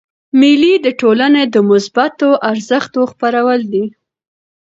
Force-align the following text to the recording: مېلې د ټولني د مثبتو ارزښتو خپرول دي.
مېلې 0.39 0.73
د 0.85 0.87
ټولني 0.99 1.43
د 1.53 1.57
مثبتو 1.69 2.29
ارزښتو 2.51 3.01
خپرول 3.11 3.59
دي. 3.73 3.85